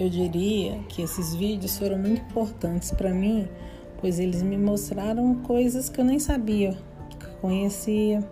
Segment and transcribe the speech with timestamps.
[0.00, 3.46] Eu diria que esses vídeos foram muito importantes para mim,
[4.00, 6.74] pois eles me mostraram coisas que eu nem sabia,
[7.18, 8.26] que conhecia,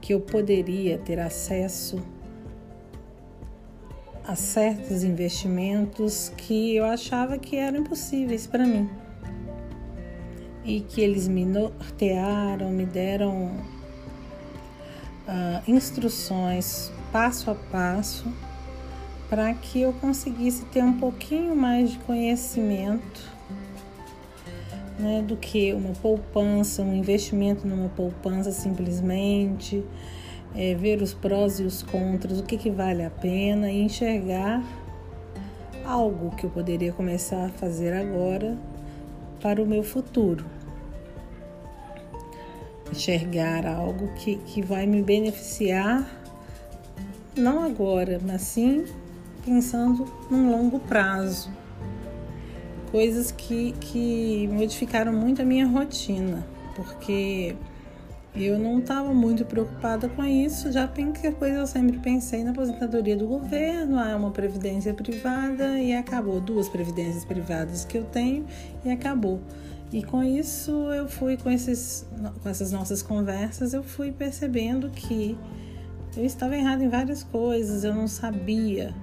[0.00, 2.00] que eu poderia ter acesso
[4.24, 8.88] a certos investimentos que eu achava que eram impossíveis para mim.
[10.64, 13.46] E que eles me nortearam, me deram
[15.26, 18.32] uh, instruções passo a passo
[19.30, 23.30] para que eu conseguisse ter um pouquinho mais de conhecimento
[24.98, 29.84] né, do que uma poupança, um investimento numa poupança simplesmente
[30.52, 34.64] é, ver os prós e os contras, o que, que vale a pena e enxergar
[35.84, 38.58] algo que eu poderia começar a fazer agora
[39.40, 40.44] para o meu futuro.
[42.90, 46.04] Enxergar algo que, que vai me beneficiar,
[47.36, 48.84] não agora, mas sim
[49.44, 51.50] pensando num longo prazo.
[52.90, 57.56] Coisas que, que modificaram muito a minha rotina, porque
[58.34, 63.16] eu não estava muito preocupada com isso, já que coisa eu sempre pensei na aposentadoria
[63.16, 66.40] do governo, há uma previdência privada e acabou.
[66.40, 68.44] Duas previdências privadas que eu tenho
[68.84, 69.40] e acabou.
[69.92, 72.06] E com isso eu fui com, esses,
[72.42, 75.36] com essas nossas conversas, eu fui percebendo que
[76.16, 78.94] eu estava errado em várias coisas, eu não sabia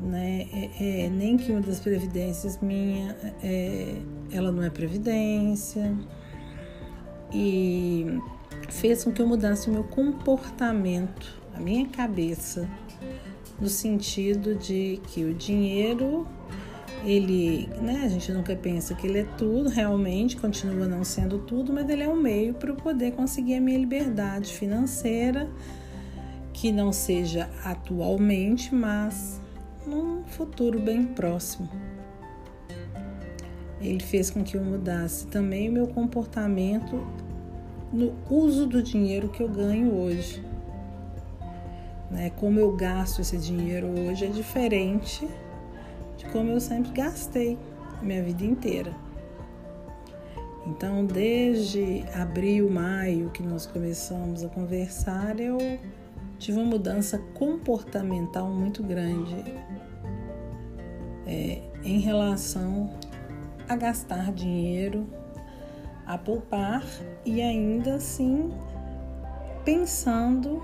[0.00, 0.46] né?
[0.52, 3.96] É, é, nem que uma das previdências minha, é,
[4.32, 5.94] ela não é previdência
[7.32, 8.06] e
[8.68, 12.68] fez com que eu mudasse o meu comportamento, a minha cabeça,
[13.60, 16.26] no sentido de que o dinheiro
[17.04, 21.72] ele, né, a gente nunca pensa que ele é tudo, realmente continua não sendo tudo,
[21.72, 25.48] mas ele é um meio para eu poder conseguir a minha liberdade financeira,
[26.52, 29.40] que não seja atualmente, mas
[29.86, 31.68] num futuro bem próximo.
[33.80, 37.02] Ele fez com que eu mudasse também o meu comportamento
[37.92, 40.44] no uso do dinheiro que eu ganho hoje.
[42.10, 42.30] Né?
[42.36, 45.26] Como eu gasto esse dinheiro hoje é diferente
[46.16, 47.58] de como eu sempre gastei
[48.02, 48.92] minha vida inteira.
[50.66, 55.58] Então, desde abril, maio que nós começamos a conversar, eu
[56.40, 59.44] tive uma mudança comportamental muito grande
[61.26, 62.90] é, em relação
[63.68, 65.06] a gastar dinheiro
[66.06, 66.82] a poupar
[67.24, 68.50] e ainda assim
[69.64, 70.62] pensando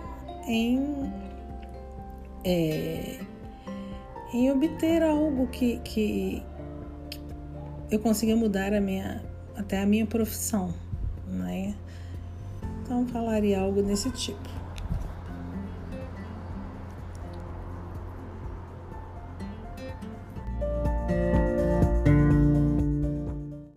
[0.48, 1.12] em,
[2.42, 3.20] é,
[4.32, 6.42] em obter algo que, que,
[7.90, 9.22] eu consiga mudar a minha,
[9.54, 10.74] até a minha profissão,
[11.28, 11.74] né?
[12.82, 14.65] Então falaria algo desse tipo.